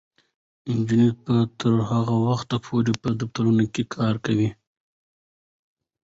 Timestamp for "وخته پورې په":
2.27-3.09